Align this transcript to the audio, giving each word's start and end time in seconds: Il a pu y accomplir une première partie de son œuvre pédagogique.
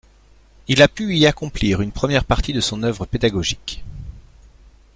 Il 0.67 0.81
a 0.81 0.87
pu 0.87 1.15
y 1.15 1.27
accomplir 1.27 1.79
une 1.79 1.91
première 1.91 2.25
partie 2.25 2.53
de 2.53 2.59
son 2.59 2.81
œuvre 2.81 3.05
pédagogique. 3.05 3.83